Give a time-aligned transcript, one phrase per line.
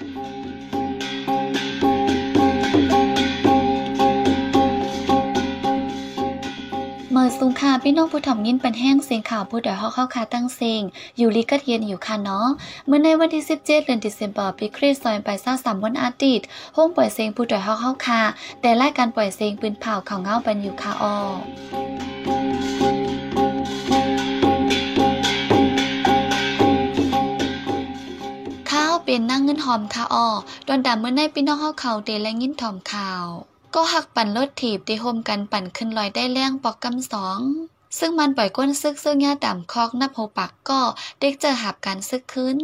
[0.00, 10.82] เมื่อสูงค่ะพี่น้องผู้ถ่อมยินเป็นแห้งเสียงข่าวผู้ดอยฮอกเข้าคาตั้งเสียง
[11.18, 12.48] อยู่ลีกัดเย็นอยู่ค่ะเนาะ
[12.86, 16.46] เมื่อในวันที่ 17เดือนธันวาคมปีคริสต์ศักราช23วันอาทิตย์
[16.76, 18.20] ห้องปล่อยเสียงผู้ดอยฮอกเข้าคา
[18.60, 21.16] แต่รายการปล่อยเสียงปืนเผาข่าวเงาปันอยู่ค่ะออ
[29.04, 30.28] เป็นนั่งเงินหอมค่ะออ
[30.68, 33.24] ดอนดำเมื่อในพี่น้องเฮาเขาเดและยินถอมข่าว
[33.74, 37.40] ก็หักปั่นรถถีบที่โฮมกันปั่นขึ้นลอยได้แรงปอกกำสอง
[37.98, 40.80] ซึ่งมันปล่อยก้นซึกซึ่งยาต่ำคอกนับโหปักก็
[41.20, 42.58] เด็กเจอหับการซึกขึ้น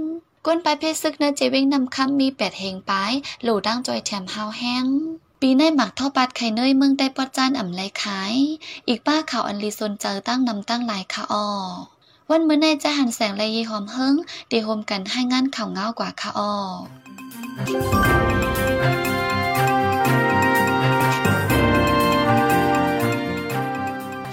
[0.47, 3.13] ก้นไปเพศซึกเนเจวิ่งนำคำมีแปดเฮงปาย
[3.43, 4.85] หลดังจอยแถมเฮาแห้ง
[5.41, 8.35] ปีในหมักท่อปัดไข่เนยเมืองได้ปอดจานอ่ำไรขาย
[8.89, 11.47] อีกป้าข่าวอันลีซนเจอตั้งนำตั้งหลายค่ะออ
[12.31, 14.15] วันเมื่อในจะหันแสงและยีหอมเฮิง
[14.49, 16.53] เดโฮมกันให้งานข่าวเงากว่าค่ะออ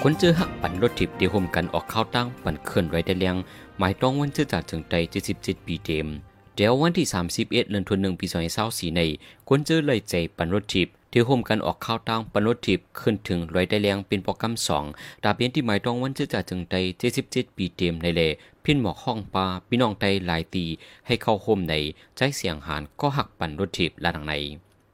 [0.01, 3.35] คนเจอหักปั่นรถทิพย์เดียวโฮมกันออกข้าวตั้งปั่นเคลื่อนไว้ได้เลียง
[3.77, 4.93] หมายต้องวันเจอจากถึงใจ
[5.33, 6.07] 77ปีเต็ม
[6.55, 8.25] เดี๋ยววันที่31เดือนธันวาคมปี
[8.61, 9.01] 2024ใน
[9.47, 14.53] คนเจอเลยใจปั่นรถทิพย์ ที่ยวโฮมกันออกข้าวตั้งปนรถทิพขึ้นถึงรอยได้เลียงเป็นโปรแกรม
[14.87, 16.75] 2ตาเบียนที่หมายต้องวันเจอจากถึงใจ
[17.15, 18.21] 77ปีเต็มในเล
[18.63, 20.65] พินหมอกห้องปลาพี่น้องใจหลายตี
[21.07, 21.73] ให้เข้าโฮมใน
[22.15, 24.33] ใจเสียงหานก็หักปันรถทิพย์ละดังใน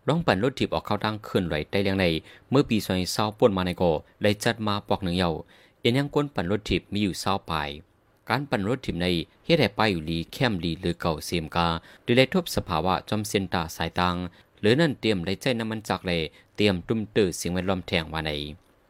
[0.08, 2.06] ร้องปั่นรถถีบออกเข้าดังเคลื่อนไหวได้เลียงใน
[2.50, 3.84] เมื่อปีซอยเศร้าป่วนมาในโก
[4.22, 5.30] เลยจัดมาปอกหนึ่งเยา
[5.82, 7.70] เอ็นยังก้นปั่นรถถีบมีอยู่เศร้าปลาย
[8.30, 9.08] การปั่นรถถีบใน
[9.46, 11.68] เฮ็ดให้ไปอยู่ลีแคมลีหรือเก่าเสียมกา
[12.04, 14.16] โดยได้ทบสภาวะจอมเซนตาสายตัง
[14.62, 16.22] หรือนั่นเตรียมได้ใจน้ำมันจากเลย
[16.56, 18.32] เตรียมตุ้มตื้อสิ่งแวดล้อมแทงว่าใน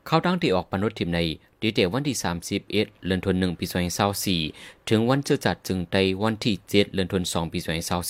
[0.06, 1.20] เข้าดังที่ออกปั่นรถถีบใน
[1.62, 2.46] ดีเดวันที่ 31
[3.06, 3.66] เดือนธันวาคมปี
[4.28, 7.60] 2024ถึงวันเจะจัดจึงในวันที่ 7 เดือนธันวาคมปี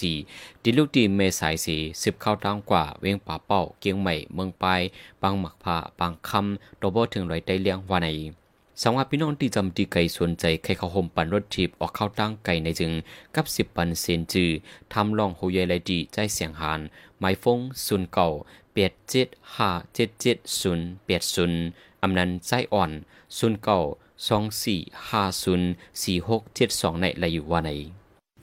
[0.05, 4.81] 2024ดิลูกดีเมษายสีสิบเข้าตั้งกว่า เวียงป่าเป้า เกียงใหม่ เมืองปลาย
[5.21, 8.07] บางหมักผ้าบางคำโดบถึงร้อยได้เลี้ยงวาใน
[8.81, 12.91] สังว่าพี่น้องที่จำตีไก่สนใจใครเข้าห่มปั่นรถทิพย์ออกเข้าตั้งไก่ในจึง
[13.35, 14.49] กับสิบปันเซนจือ
[14.93, 16.79] ทำลองโฮยไลดีใจเสียงหาน
[17.19, 18.27] หมายฟงศูนย์เก่า
[18.71, 21.59] เปียดเจ็ดห้าเจ็ดเจ็ดศูนย์เปียดศูนย์
[22.01, 22.91] อำนันใจอ่อน
[23.37, 23.79] ศูนย์เก่า
[24.27, 24.79] สองสี่
[25.09, 25.67] ห้าศูนย์
[26.03, 27.71] สี่หกเจ็ดสองในละอยู่ว่าใน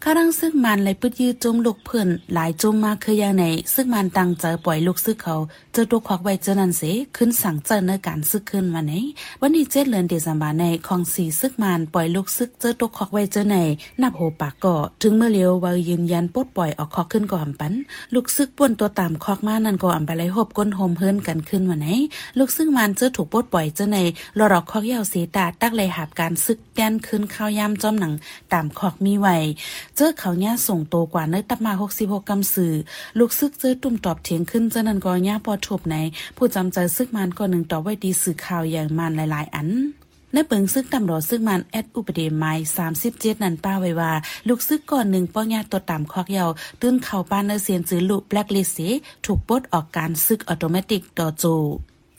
[0.08, 3.44] ข้ารังซึกมันเลยปึดยืดจุมลูกเพิ่อนหลายจุมมาคืออย่างไหน
[3.74, 5.36] ซึกมันตังเจอปล่อยลูกซึกเขา
[5.72, 6.82] เจอตัวควักไว้เจอนันเส
[7.16, 8.94] ขึ้นสั่งเจอในการซึกขึ้นวันไหน
[9.40, 13.56] วันนี้เจ็ดเดือนเดซามบาในของสีซึกมันปล่อยลูกซึกเจอตัวควักไว้เจอใน
[14.02, 17.72] นับโหปากก่อถึงเมื่อเลียวว่ายืนยันปลดปล่อยออกคอกขึ้นก่ออำปัน
[18.14, 21.88] ลูกซึกป่วนตัวตามคอกมานั่นก็อำไปเลยหบก้นโฮมเฮิรนกันขึ้นวันไหน
[22.38, 23.98] ลูกซึกมันเจอถูกปลดปล่อยเจอใน
[24.38, 28.12] รอรอกคอกยาวสีตาตักเลยหาบการซึกแดนขึ้นข้าวยามจอมหนัง
[28.52, 29.28] ตามคอกมีไว
[29.98, 32.74] เจอเขาเนี่ยส่งโตกว่าเนื้อตับมา 66กำสื่อ
[33.18, 35.96] ลูกซึกเจอตุ่มตอบเถียงขึ้นเจนันก็ย่าปอทบใน
[36.36, 39.68] ผู้จำใจซึกมันก็หนึ่งต่อไว้ดีสื่อข่าวอย่างมันหลาย ๆ อัน
[40.32, 42.52] ในเปิงซึกตำรวจซึกมันแอดอุปเดมไม้
[42.98, 44.12] 37นันป้าไว้ว่า
[44.48, 48.78] ลูกซึกก่อนหนึ่งป้องยาตัวตามคอกเยาวตื้นเข่าป้านเนเซียนซื้อลูกแบล็กลิส
[49.24, 51.44] ถูกปลดออกการซึกออโตเมติต่อโจ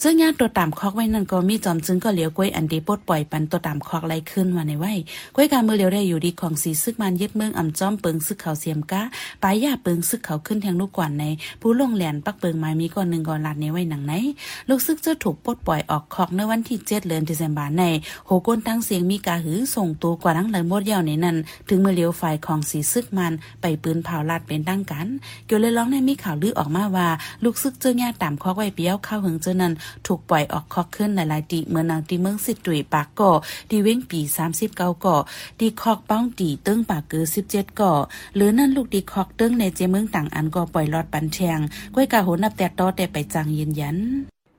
[0.01, 4.93] เจ้าญาติตัวตามคอกไว้นั่นก็มีจอมจึงก็เหลียวกล้วยอันดีปดปล่อยปันตัวตามคอกไล่ขึ้นมาในไว้
[5.35, 9.01] กล้วยการมือเหลียวได้อยู่ดีของสีซึกมันยึดเมืองอ่ำจอมเปิงซึกเขาเสียมก้า
[9.43, 11.25] ปลายยาเปิงซึกเขาขึ้นแทงลูกกวนใน
[11.61, 14.13] ผู้ลงแหลนปักเปิงไม้มีก่อนหนึ่งก่อนลาดในไว้หนังไหน
[14.69, 17.83] ลูกซึกจะถูกปดปล่อยออกคอกในวันที่เจ็ดเดือนเดซบาใน
[18.25, 21.37] โหก้นตั้งเสียงมีกาหือส่งตัวกว่าทั้งเลยมดเยาวในนั้น
[21.69, 25.07] ถึงเมื่อเลียวฝ่ายของสีซึกมันไปปืนเผาลาดเป็นตั้งกัน
[25.45, 27.07] เกี่ยวเลยร้องในมีข่าวลือออกมาว่า
[27.43, 29.73] ลูกซึกเจ้าญาติตามคอกไว้เปี้ยวเข้าหึงเจ้านั้น
[30.05, 33.31] ถูกปล่อยออกคอกขึ้นหลายๆตีเมืองนางตีเมืองสิตุยปากก่อ
[33.69, 34.19] ดีเว้งปี
[34.63, 35.15] 39ก่อ
[35.59, 37.93] ดีคอกป้องตีเติ้งปากเกือ17ก่อ
[38.35, 41.59] หรือนั่นลูกดีคอกเติ้งในเจเมืองต่างอันก็ปล่อยลอดปันแทง
[41.93, 43.97] ก้วยกาโหนับแต่ต่อแต่ไปจางยืนยัน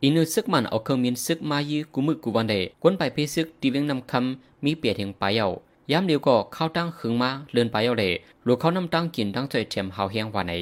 [0.03, 5.47] อินุซึกมันเอาเครื่องมีนซึกมายื้อกูมือกูวันเดกวนไปเพซึกตีเวียงนำคำมีเปียเทียงปเยา
[5.91, 8.05] ย้ำเดียวก็เข้าตั้งขึงมาเลือนปเยาเด
[8.45, 10.55] หรือเขานำตั้งกินตั้งใจเทียมเฮาเฮียงวันใน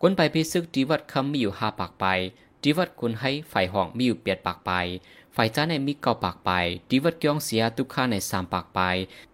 [0.00, 2.04] กวนไปเพซึกตีวัดคำมีอยู่ห้าปากไป
[2.62, 4.70] ดีวัดคุณให้ฝ่ายห้องมีอยู่เปียดปากไป
[5.36, 6.50] ฝ่ายจ้าในมีเก้าปากไป
[6.90, 8.80] ดีวัดเกียงเสียทุกข้าในสามปากไป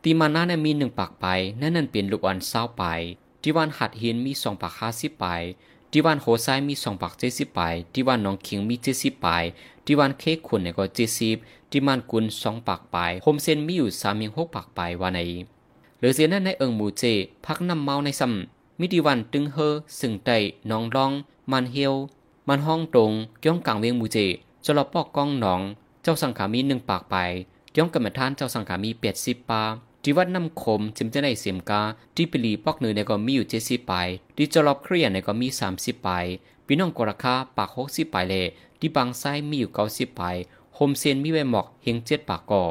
[0.03, 1.27] ตีมานาในมีหนึ่งปากไป
[1.61, 2.85] นั่นนั่นเป็นลูกอ่อนเศร้าไป
[3.43, 5.27] ดีวันหัดหินมีสองปากห้าสิบไป
[5.93, 7.61] ดีวันโหไซมีสองปากเจ็ดสิบไป
[7.95, 9.29] ดีวันน้องคิงมีเจ็ดสิบไป
[9.87, 11.37] ดีวันเคกขุนเนี่ยก็เจ็ดสิบ
[11.73, 15.21] ดีมันกุลสองปากไปโฮมเซนมีอยู่สามยังหกปากไปวันใน
[16.01, 17.03] หรือเสียนั่นในเอิงมูเจ
[17.47, 19.69] พักน้ำเมาในซ้ำมีดีวันตึงเฮอ
[20.01, 20.31] สึงไต
[20.71, 21.11] น้องรอง
[21.51, 21.95] มันเฮียว
[22.49, 24.19] มันห้องตรงเกี่ยงกลางเวียงมูเจ
[24.65, 25.61] จะรอปอกกองหนอง
[26.03, 27.17] เจ้าสังขามีหนึ่งปากไป
[27.73, 29.63] เกี่ยงกรรมฐานเจ้าสังขามีเปียดสิบปา
[30.03, 31.83] ทีวัดน้ำคมจิมจะได้เสียมกา
[32.17, 33.93] ที่ปิลีปอกเนือในก็มีอยู่เจ็ดสิบไป
[34.37, 36.11] ที่จรอบเครียนในก็มีสามสิบไป
[36.67, 38.45] พี่น้องกราคาปากหกสิบปลายเลย
[38.81, 40.37] ที่บางไซมีอยู่เก้าสิบปลาย
[40.75, 42.65] โฮมเซนมีไว้หมอกเฮงเจ็ดปากก่อ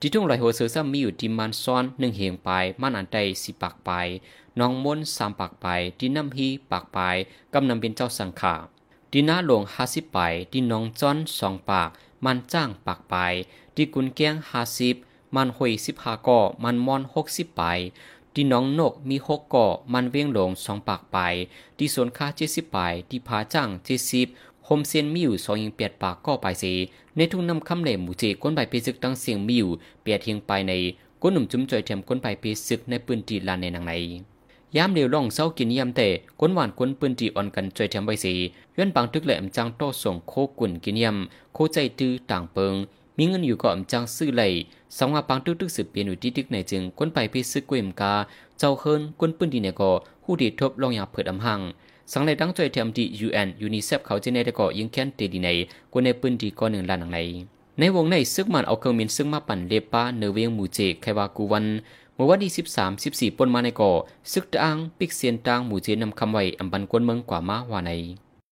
[0.00, 3.90] ที่ทุ่งไหลหัวเสือซ้ำมีอยู่ที่มันซ้อนหนึ่งเฮงปลายมันอันใดสิปากไป
[4.58, 5.66] น้องม้นสามปากไป
[5.98, 6.98] ที่น้ำฮีปากไป
[7.54, 8.54] กำนำเป็นเจ้าสังขา
[9.12, 10.18] ที่น้าหลวงหาสิบป
[10.52, 11.88] ที่น้องจ้อนสองปาก
[12.24, 13.16] มันจ้างปากไป
[13.74, 14.96] ที่กุนเกียงหาสิบ
[15.36, 17.62] มันหวยสิบหาก่อมันมอนหกสิบไป
[18.34, 21.18] ที่น้องนกมีหกก่อมันเวียงหลงสองปากไป
[21.78, 22.78] ที่สวนค้าเจ็ดสิบไป
[23.10, 24.26] ที่ผาจ้างเจ็ดสิบ
[24.64, 26.72] โฮมเซียนมีอยู่สองยิงเปียดปากก็ไปสี
[27.16, 29.70] ในทุ่งนำคำเหล่หมูเจก้นใบเพซึกตั้งเสียงมีอยู่
[30.02, 30.72] เปียดเทียงไปใน
[31.22, 33.92] ก้นหนุ่มจุ้มจอยเทียมก้นใบเพซึกในปืนตีลานในนังใน
[34.76, 36.08] ยามเดียวล่องเศร้ากินยามแต่
[36.40, 38.34] ก้นหวานก้นปืนตีอ่อนกันจอยเทียมใบสี
[38.76, 42.74] ย้อนปังตึกแหลมจังโตส่งโคกุ่นกินยำโคใจตื้อต่างเปิง
[43.16, 44.42] มีเงินอยู่ก็อำจังซื้อไหล
[44.96, 48.12] สองว่าปังตึกตึกสืบเปลี่ยนอยู่ที่ตึกในจึงก้นไปเพซึกกวยมกา
[48.58, 49.90] เจ้าเฮินก้นปืนตีเนี่ยก็
[50.24, 51.60] หู้ดีทบลองยาเผิดอำหัง
[52.12, 55.48] สังเลยตั้งใจเทียมที่ UN UNICEF เขาจะในแต่ก็ยิงแค้นเตดีใน
[55.92, 57.18] กวนในปืนดีก็หนึ่งล้านหนังใน
[57.80, 61.66] ในวงในซึกมันเอาเครื่องมินซึ่งมาปั่นเลปาเนเวียงมูเจไควากูวัน
[62.14, 62.52] เมื่อวันที่
[62.84, 63.90] 13 14ปนมาในก่อ
[64.32, 67.90] ซึกตางปิกเซียนตางหมูเจนำคำไว้อำบันกวนเมืองกว่ามาว่าใน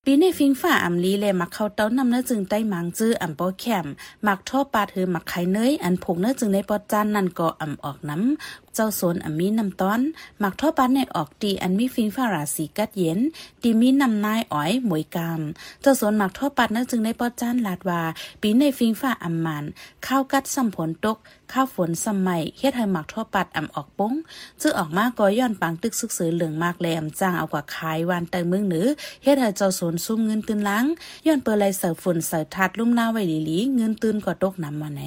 [0.05, 3.87] ปีในฟิงฝ่าอำลีเลยมักเข้าเต้านำเนื้อจึงใต้มังจื้ออำปแคม
[4.26, 10.00] มักท่อปาถือมักไข่เนยอันผงเนื้อจึงในปอจานนั่นก็อำออกน้ำ เจ้าสนอมีน้ำต้อน
[10.40, 13.19] หมักท่อปานในออกตีอันมีฟิงฝ่าราสีกัดเย็น
[13.62, 15.40] ตีมีน้ำนายอ้อยหมวยกาม
[15.82, 18.02] เจ้าสนหมักท่อปัดนื้อจึงในปอจานลาดว่า
[18.43, 19.64] ปีในฟิงฝ่าอำมัน
[20.06, 21.17] ข้าวกัดสัมผลตก
[21.52, 24.12] ข้าวฝนสมัยเฮ็ดให้หมักทั่วปัดอ่ำออกป้ง
[24.61, 28.87] จึงออกมาก็ย้อนปังตึกซึกซือเหลืองมากแลมจ้างเอากว่าขายวานแต่เมืองหนือ
[29.23, 30.84] เฮ็ดให้เจ้าสนซุ่มเงินตื่นล้าง
[31.26, 35.02] ย้อนเปิดไหลเสิร์ฟฝนเสิร์ทัดลุ่มหน้าไว้หลีหลีเงินตื่นก็ตกน้ำมาไหน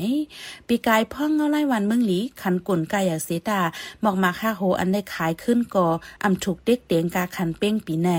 [0.68, 3.59] ปีกายพ่องเงาไล่วันเมืองหลีขันกุ่นกายอยากเสตา
[4.02, 5.88] หมอกมาค่าโหอันได้ขายขึ้นก่อ
[6.24, 8.12] อำถูกเด็กเตียงกาขันเป้งปีไหน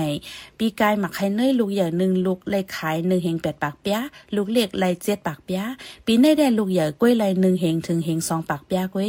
[0.59, 3.99] ปีกายหมักไข่เนยลูกใหญ่หนึ่งลูกเลยขายหนึ่งเฮงแปดปากเปีย
[4.35, 5.61] ลูกเล็กไลเจ็ดปากเปีย
[6.05, 9.07] ปีในได้ลูกใหญ่กล้วยไลหนึ่งเฮงถึงเฮงสองปากเปียกไว้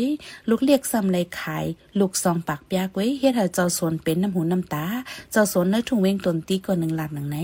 [0.48, 1.64] ลูกเรียกซ้ำเลยขาย
[2.00, 4.84] ลูกซองปากเปียกไว้เฮ็ดให้เจ้าสวนเป็นน้ำหูน้ำตา
[5.32, 7.38] เจ้าสวนเนื้อถุงเวงตนตีก่อนหนึ่งหลักหนึ่งไหน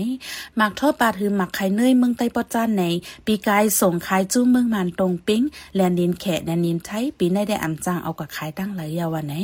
[0.57, 2.83] หมักทอดปลาถือหมักไข่เนยเมืองไต้ปอจานไหน
[3.25, 5.41] ปีกายส่งขายจู้เมืองมันตรงปิ้ง
[5.75, 9.35] แลนดินแขแลนดินไทยปีในได้อำจางเอากับขายตั้งหลายยาวันไหน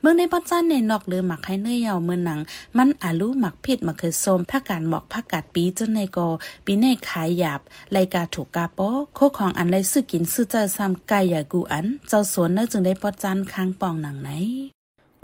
[0.00, 2.40] เมืองในปอจานในนอกหรือหมักไข่เนยยาวเมืองหนัง
[2.78, 6.28] มันอาลูหมักผิดมักเคยส้มผักกาดหมอกผักกาดปีจนในกอ
[6.66, 7.60] ปีในขายหยาบ
[7.92, 8.80] ไลกาถูกกาโป
[9.14, 14.30] โคของอันไรซื้อกินซื้อเจอซ้ำไก่อย่ากูอัน เจ้าสวนเนื้อจึงได้ปอจันค้างปองหนังไหน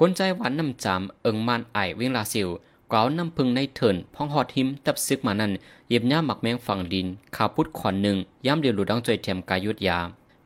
[0.00, 2.48] กนใจหวานนำจำเอิงมันไอเวียงลาซิว
[2.92, 5.52] กาวน้ำพึงในเถินพ้องหอดหิมตับซึกมานั่น
[5.88, 8.16] เย็บย่าหมักแมงฝั่งดินขาพุดขอนหนึ่ง
[8.46, 9.98] ย่ำเดียวหลุดดังจอยเทียมกายุดยา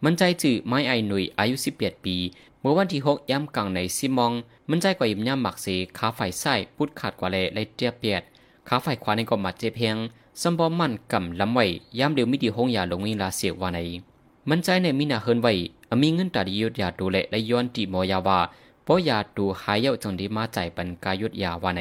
[0.04, 2.16] มันใจจื่อไม้ไอหนุ่ยอายุ 18 ปี
[2.60, 4.32] เมื่อวันที่หกย่ำกลางในซิมอง
[4.70, 5.66] มันใจกว่าย็บย่าหมักเส
[5.98, 8.22] ขาไฟไส้พุดขาดกว่าเลไลเตียเปียด
[8.68, 9.96] ขาไฟขวาในก็มาเจ็บเพียง
[10.40, 11.64] ซัมบอมันกำลำไว้
[11.98, 13.78] ย่ำเดียวมิดีหงยาลงวิงลาเสียววาใน
[14.48, 15.52] มันใจในมินาเฮินไว้
[15.90, 18.38] อมีเงินตาดิยุดยาดูแลและย้อนติมอยาวา
[18.86, 21.80] ปอยาดูหายเย้าจังดีมาใจปันกายุดยาวาใน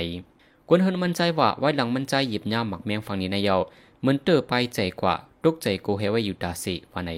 [0.67, 3.55] กวนเฮินมันใจว่าไว้หลังมันใจหยิบย่าหมักเมียงฝั่งนี้ในเยา
[3.99, 7.11] เหมือนเตอไปใจกว่าตกใจโกเฮไว้อยู่ตาสิวาใน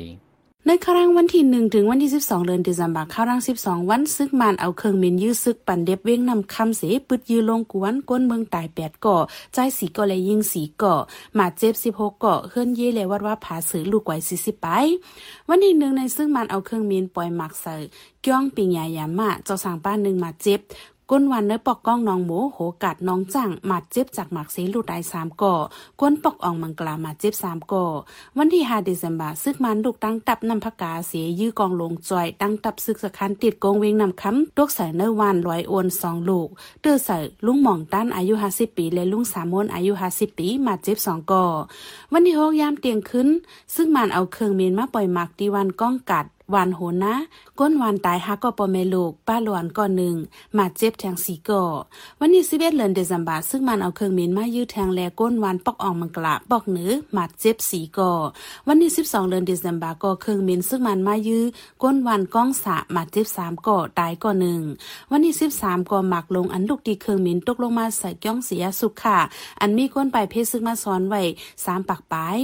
[0.68, 9.18] ในครั้งวันที่หนึ่งถึงวันที่สิบสองเดือนเดือนบาข้าวรังสิบสองวันซึกมานเอาเครื่องเมนยื้อซึกปั่นเด็บเว้งนำคำเสปึดยื้อลงกวนก้นเมืองตายแปดก่อ
[9.54, 10.96] ใจสีก่อและยิงสีก่อ
[11.38, 14.68] มาเจ็บสิบหกก่อเคลื่อนเย่เลยวัดว่าผาสือลูกไว้สี่สิบไป
[15.50, 17.76] วันที่หนึ่งในซึ่งมันเอาเครื่องเมนปล่อยหมักใส่
[18.26, 20.60] ก้องปิงยายามาเจ้าสั่งป้านหนึ่งมาเจ็บ
[21.14, 25.56] ก้นวันเนื้อปอกก้องน้องหมูโหกัดน้องจังหมัดเจ็บจากหมักเสลูดได้สามก่อ
[26.02, 27.86] ก้นปอกอ่องมังกลามาเจ็บสามก่อ
[28.38, 36.50] วันที่ห้าเดซมบาซึกมันลูกตั้งตับนำพกาเสียยื้อกองลงจอยตั้งตับซึกสคันติดกงเวงนำคำตกใส่เนื้อวานลอยโอนสองลูก
[36.82, 41.46] เตื้อใส่ลุงหม่องต้านอายุห้าสิบปี และลุงสามมนอายุห้าสิบปีมาเจ็บสองก่อ
[42.12, 43.28] วันที่หกยามเตียงขึ้น
[43.76, 47.16] ซึ่งมันเอาเครื่องเมนมาปล่อยหมักดีวันก้องกัด วานโหนะ
[47.60, 50.16] ก้นวานตายฮักก็ปอเมลูก ป้าหลวนก่อนหนึ่ง
[50.58, 51.64] มาเจ็บแทงสีก่อ
[52.20, 58.12] วันนี้สิเวตเลินเดซัมบาซึ่งมันเอาเครื่องมินมายืดแทงแลก้นวานปอกออกมังกละปอกเหนือมาเจ็บสีก่อ
[58.68, 61.44] วันนี้สิบสองเดือนเดซัมบาก็เครื่องมินซึ่งมันมายื้อ
[61.84, 64.62] ก้นวานก้องสะมาเจ็บสามก่อตายก่อหนึ่ง
[65.12, 69.20] วันนี้สิบสามก่อหมักลงอันลูกดีเครื่องมินตกลงมาใส่ก้องเสียสุขค่ะ
[69.62, 71.22] อันมีก้นไปเพศซึ่งมาซ้อนไว้
[71.66, 72.40] สามปักปาย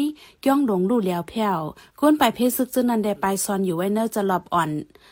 [0.46, 1.60] ก้องหลงลู่แล้วแผ่ว
[2.02, 4.70] ก้นไปเพศซึกจึงนันได้ไปซ้อนอยู่ไว้เนอจะหลอบอ่อน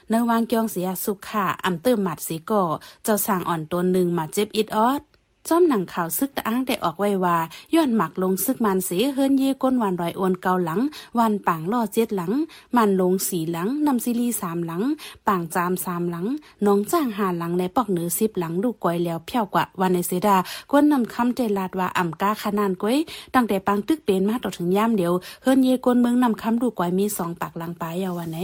[0.09, 2.63] เนอวางเกียงเสียสุขค่ะอำเติมหมัดสีก่อ
[3.03, 5.01] เจ้าสางอ่อนตัวหนึ่งมาเจ็บอิดออด
[5.49, 7.37] จ้อมหนังข่าวซึกตะอ้างได้ออกไว้ว่า
[7.75, 10.81] ย้อนหมักลงซึกมันสีเฮิรนเยก้นวันรอยโอนเกาหลัง
[11.19, 12.31] วันป่างล่อเจ็ดหลัง
[12.77, 14.83] มันลงสีหลังนำซิลีสามหลัง
[15.27, 16.25] ป่างจามสามหลัง
[16.65, 20.37] น้องจ้างหาหลังในปอกเหนือสิบหลังลูกก้อยแล้วเพี้ยวกว่าวันในเสดา
[20.71, 22.97] ก้นนำคำเจลาดว่าอ่ำกาขนานก้อย
[23.35, 28.37] ตั้งแต่ปังตึกเป็นมาต่อถึงย่ามเดียวเฮิรนเยก้นเมืองนำคำดูก้อยมีสองปากหลังปลายยาวันไหน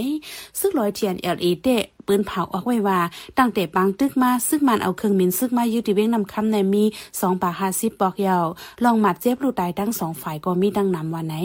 [0.59, 1.67] ซึกลอยเทียนเอลเอเต
[2.11, 2.99] ปืนเผาออกไว้ว่า
[3.39, 6.83] ตั้งแต่ปังตึกมาซึกมันเอาเครื่องมินซึกมายึดที่เว้งนำคำในมี
[7.19, 8.45] สองปาห้าสิบปอกยาว
[8.83, 11.35] ลองหมัดเจ็บลูกตายทั้งสองฝ่ายก็มีดังนำวันไหน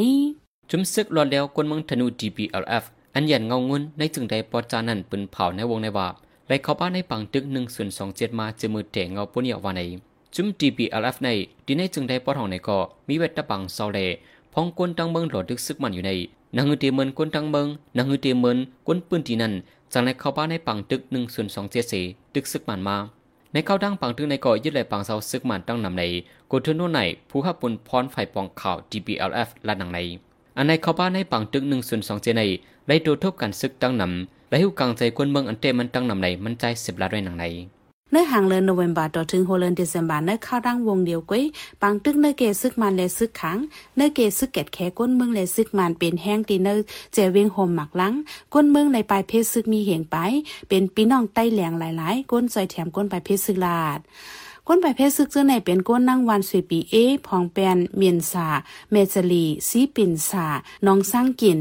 [0.71, 6.09] จุมซึกรอดแล้วคนเมืองธนู GPLF อันยันเงางุนในจึงใดปอจานันปืนเผาในวงในว่า
[6.49, 9.81] ไล่เข้าบ้านในปังตึกหนึ่งส่วนสองเจ็ดมาเจอมือแต่เงาปุ่นเยาวันใน
[10.35, 11.29] จุม GPLF ใน
[11.67, 13.99] ดีในจึงใดปอทองในก็มีเวทตะปังเศร้าเล
[14.53, 16.13] พองกวนตังเมืองหลอดดึกซึกมันอยู่ใน
[16.57, 19.53] นางฮือเตียเมินกวนตังเมืองนางฮือเตียเมินกวนปืนทีนั้น
[19.93, 22.97] จากในเข้าบ้านในปังตึกหนึ่งส่วนสองเจ็ดสี่ตึกซึกมันมา
[23.53, 26.05] ในเข้าดังปังตึกในก่อยึดไหลปังเสาซึกมันตั้งนำใน
[26.51, 27.01] กดทุนโน่นไหน
[27.31, 29.99] ผู้ขับปุ่นพรไฟปองข่าว DBLF ละนังใน
[30.57, 32.43] อันในเข้าบ้านในปังตึกหนึ่งส่วนสองเจใน
[32.89, 37.45] ได้โดทบกันซึกตั้งนำและหิวกลางใจคนเมืองอันเตมันตั้งนำในมันใจสิบละด้วยหนังใน
[38.13, 41.45] เนื้อหางเลือนโนเวมบาต่อถึงโฮเลนเดซมบาเนื้อข้าวดังวงเดียวกุ้ย
[41.83, 43.59] ปังตึกเนื้อเกซึกมันและซึกขัง
[43.97, 46.79] เนื้อเกซึกแกดแขก้นเมืองและซึกมันเป็นแห้งตีเนื้อ
[47.13, 48.15] เจวิงโฮมหมักลัง
[48.55, 50.17] ก้นเมืองในปลายเพศซึกมีเหงไป
[50.69, 53.99] เป็นปีน้องใต้แหลงหลายๆ ก้นซอยแถมก้นปลายเพศซึกลาด
[54.67, 56.95] ก้นไปเพศซึกเจ้าในเป็นก้นนั่งวันสุยปีเอ
[57.27, 58.47] พองแปนเมียนสา
[58.91, 60.47] เมจลีซีปินสา
[60.87, 61.61] น้องสร้างกิน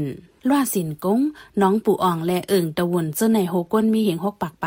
[0.50, 1.20] ล่าสินกง
[1.60, 4.66] น้องปู่อ่องและเอิงตะวนเจ้าในโฮก้นมีเหงหกปากไป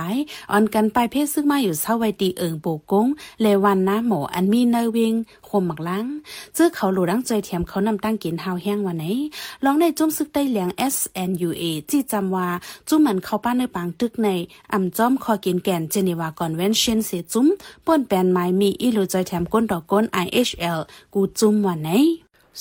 [0.51, 3.07] อ่อนกันไปเพศซึ่งมาอยู่เศร้าไวตีเอิงปู่กง
[3.41, 5.13] เลวันน้าหมออันมีเนวิง
[5.48, 6.05] คมหมักล้าง
[6.53, 9.05] เจ้าเขาหลูดังใจเทียมเขานำตั้งกินหาวแห้งวันไหน
[9.65, 12.48] ลองในจุ้มซึกใต้เหลียง SNUA จี้จำว่า
[12.88, 14.27] จุ้มเหมันเข้าป้านในปางตึกใน
[14.74, 17.48] อ่ำจ้อมคอกินแก่นเจนีวาคอนเวนชั่นเสจุ้ม
[17.86, 20.79] ป้นแปนไม้มีอีหลูใจแถมก้นดอกก้น IHL
[21.13, 21.91] กูจุ้มวันไหน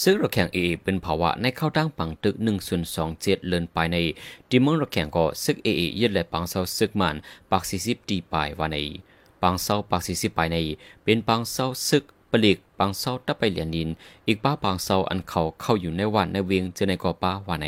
[0.02, 3.96] ซึ่งรถแข่งเอเป็นภาวะในเข้าตั้งปังตึกหนึ่งส่วนสองเจ็ดเลินไปใน
[4.50, 7.16] ดีเมืองรถแข่งก็ซึกเอเอยึดและปังเศร้าซึกมัน
[7.50, 8.76] ปักสี่สิบตีปลายวันใน
[9.42, 10.56] ปังเศร้าปักสี่สิบปลายใน
[11.04, 13.88] เป็นปังเศร้าซึกปลีกปังเศร้าตะไปเหรียญดิน
[14.26, 17.66] อีกป้าปังเศร้าอันเขาเข้าอยู่ในวันในเวียงเจอในกอป้าวันใน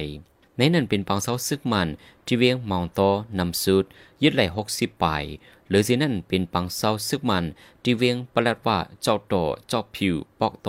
[0.57, 1.89] ในนั้นเป็นปังเศร้าซึกมัน
[2.27, 3.01] ที่เวียงมองโต
[3.39, 3.85] นำสุด
[4.23, 5.25] ยึดไหลหกสิบปลาย
[5.71, 7.45] หรือสินั่นเป็นปังเศร้าซึกมัน
[7.83, 9.35] ที่เวียงประหลัดว่าเจ้าโต
[9.69, 10.69] เจ้าผิวปอกโต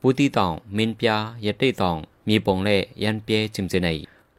[0.00, 1.96] ปูตีตองเมินปยายัดได้ตอง
[2.28, 3.88] มีปงเล่ยันเปียจิมเจใน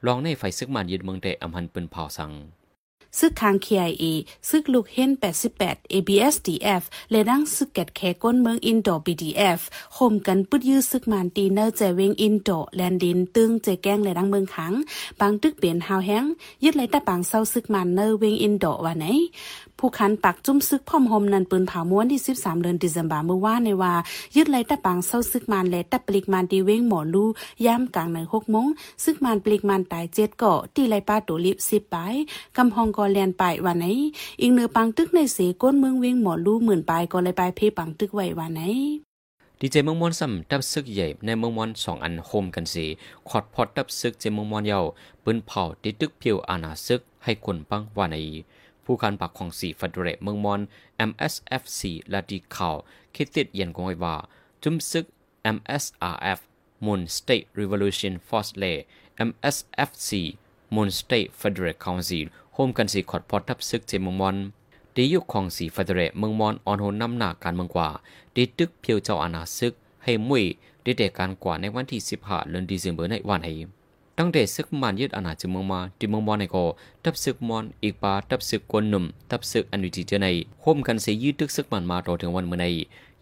[0.06, 2.32] ลองในไฟซึกมันยึดเมืองแต่อำพันเป็นเผาสัง
[3.20, 4.04] ซึกคาง KIA
[4.50, 5.12] ซึกลูกเฮน
[5.54, 9.60] 88 ABSDF และดังซึกแกดแคก้นเมืองอินโด BDF
[9.94, 14.74] โฮมกันปึดยื้อซึกมันตีเนอร์เจเวงอินโดแลนดิน ตึงเจแกงและดังเมืองขัง
[15.20, 16.26] ปังตึกเปลี่ยนฮาวแฮง
[16.64, 19.06] ยึดไหลตะปังเศร้าซึกมันเนอร์เวงอินโดว่าไหน
[19.82, 23.94] ผู้คันปักจุ้มซึกพ่อมโฮมนันปืนเผาม้วนที่ 13 เดือนดิเซมบาเมื่อว่าในว่า
[24.36, 27.28] ยึดไหลตะปังเศร้าซึกมันและตะปลิกมันดีเว้งหมอลู่
[27.66, 28.68] ย่ามกลางในหกโมง
[29.04, 31.98] ซึกมันปลิกมันตายเจ็ดเกาะตีไหลป้าตัวลิบสิบไป
[32.58, 33.86] กำฮองกอแลนไปวันไหน
[34.42, 38.62] อีกเนื้อปังตึกในเสก้นเมืองเว้งหมอลู่หมื่นไปก็เลยไปเพปังตึกไว้วันไหน
[39.60, 42.86] ดีเจเมืองมอนซัมดับซึกใหญ่ในเมืองมอนสองอันโฮมกันสี
[43.30, 44.80] ขอดพอดับซึกเจเมืองมอนเยา
[45.24, 48.18] ปืนเผาติดตึกเพียวอาณาซึกให้คนปังว่าใน
[48.86, 50.62] ผู้การปากของสีฟัดเรเมืองมอน
[51.10, 52.76] MSFC และดีข่าว
[53.16, 54.16] คิดติดเย็นกงไว้ว่า
[54.64, 55.06] จุมซึก
[55.56, 56.40] MSRF
[56.86, 58.66] Moon State Revolution Force เล
[59.28, 60.12] MSFC
[60.76, 64.38] Moon State Federal Council โฮมกันสีขอดพอดดับซึกเจเมืองมอน
[64.96, 67.90] ดียุคของสีฟัดเรเมืองมอนออนโฮนำหน้าการเมืองกว่า
[68.36, 69.74] ดีตึกเพียวเจ้าอาณาซึก
[70.04, 70.46] ให้มุย
[70.86, 73.60] ด้เดการกว่าในวันที่ 15เดือนธันวาคมในวันนี้
[74.24, 76.66] ตั้งแต่ซึกมันยึดอาณาจักรเมืองมาที่เมืองมอนในก็
[77.04, 80.28] ทับซึกมอนอีกปาทับซึกกวนหนุ่มทับซึกอันวิจิเจใน
[80.62, 82.66] โฮมกันเสียยืดตึกซึกมันมาต่อถึงวันเมื่อใน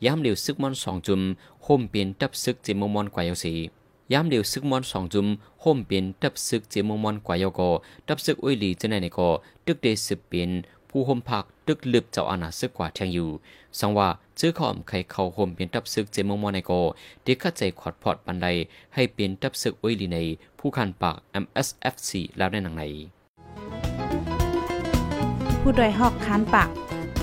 [0.05, 1.21] ย้ำเดียวซึกมอนสองจุม
[1.63, 3.53] โฮมเปลี่ยนทับซึกเจเมืองมอนกว่าเยาสี
[4.11, 5.27] ย้ำเดียวซึกมอนสองจุม
[5.61, 7.69] โฮมเปลี่ยนทับซึกเจเมืองมอนกว่าเยาก็
[8.07, 9.29] ทับซึกอุ้ยหลีเจในในก็
[9.65, 10.49] ตึกเดซึบเปลี่ยน
[10.89, 13.29] ผู้โฮมพักตึกลึบเจ้าอาณาซึกกว่าแทงอยู่
[13.79, 16.81] สังว่าจื้อขอมไข่เขาโฮมเปลี่ยนทับซึกเจมงมอนในก็
[17.23, 18.47] เด็กขัดใจขอดพอดปันใด
[18.93, 20.17] ให้เปลี่ยนทับซึกอุ้ยลีใน
[20.59, 22.83] ผู้คันปาก MSFC แล้วในหนังใน
[25.61, 26.69] ผู้ดยหอกคันปาก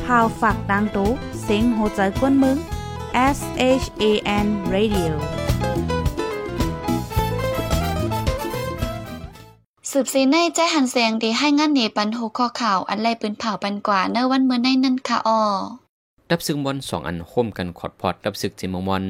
[0.04, 1.08] พาวฝากดังตู้
[1.42, 2.56] เซ็งโหใจกวนมึง
[3.36, 3.38] S
[3.82, 4.04] H A
[4.44, 5.45] N Radio
[9.98, 15.40] สืบซีในใจหันเสียงดีให้งานเนปันหูข้อข่าว อันไรปืนเผาปันกว่าเนวันเมื่อในนั่นค่ะออ
[16.30, 19.04] ดับซึกมอนสองอันโฮมกันขอดพอดดับซึกจิมมอน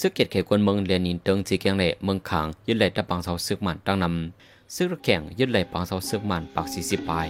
[0.00, 7.28] ซึกเกียรติเขกวนเมืองเรียนนินเติงจีเกียงเล่เมืองขางยึดไหลตะปังเสาซึกมันตั้งนำซึกระแข่งยึดไหลปังเสาซึกมันปากสี่สิบปลาย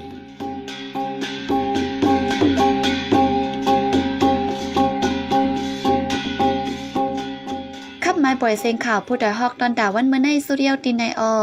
[8.44, 11.34] ปล่อยเสียงข่าวผู้ใดฮอกตอนดาวันเมื่อในสุเรียวตินในออ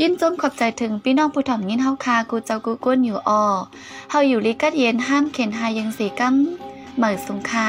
[0.00, 3.44] ยินจมขอบใจถึงพี่น้องผู้ถ่อมยินเฮาคากูเจ้ากูก้นอยู่ออ
[4.10, 6.34] เฮาอยู่ลิกัดเย็นห้ามเข็นหายังสีกั้ม
[6.96, 7.68] เหมือสุงคา